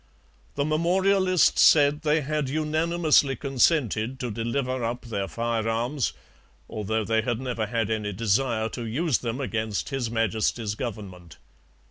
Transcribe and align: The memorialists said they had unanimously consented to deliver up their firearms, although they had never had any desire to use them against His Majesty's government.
The 0.55 0.65
memorialists 0.65 1.59
said 1.61 2.01
they 2.01 2.21
had 2.21 2.49
unanimously 2.49 3.35
consented 3.35 4.19
to 4.21 4.31
deliver 4.31 4.83
up 4.83 5.03
their 5.05 5.27
firearms, 5.27 6.13
although 6.67 7.03
they 7.03 7.21
had 7.21 7.39
never 7.39 7.67
had 7.67 7.91
any 7.91 8.11
desire 8.11 8.67
to 8.69 8.83
use 8.87 9.19
them 9.19 9.39
against 9.39 9.89
His 9.89 10.09
Majesty's 10.09 10.73
government. 10.73 11.37